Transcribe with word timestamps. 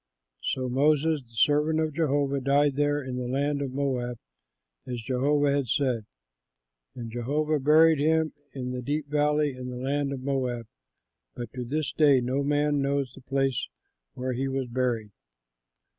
So 0.41 0.67
Moses, 0.67 1.21
the 1.21 1.35
servant 1.35 1.79
of 1.79 1.93
Jehovah, 1.93 2.41
died 2.41 2.75
there 2.75 3.03
in 3.03 3.17
the 3.17 3.27
land 3.27 3.61
of 3.61 3.71
Moab 3.71 4.17
as 4.87 4.99
Jehovah 4.99 5.51
had 5.51 5.67
said. 5.67 6.07
And 6.95 7.11
Jehovah 7.11 7.59
buried 7.59 7.99
him 7.99 8.33
in 8.51 8.71
the 8.71 8.81
deep 8.81 9.09
valley 9.09 9.51
in 9.55 9.69
the 9.69 9.77
land 9.77 10.11
of 10.11 10.23
Moab; 10.23 10.65
but 11.35 11.53
to 11.53 11.63
this 11.63 11.91
day 11.91 12.19
no 12.19 12.41
man 12.41 12.81
knows 12.81 13.13
the 13.13 13.21
place 13.21 13.67
where 14.15 14.33
he 14.33 14.47
was 14.47 14.65
buried. 14.67 15.11